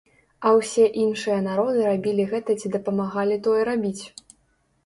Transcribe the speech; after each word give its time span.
А 0.45 0.51
ўсе 0.59 0.85
іншыя 1.03 1.35
народы 1.49 1.85
рабілі 1.89 2.25
гэта 2.31 2.57
ці 2.63 2.73
дапамагалі 2.77 3.39
тое 3.49 3.61
рабіць. 3.71 4.03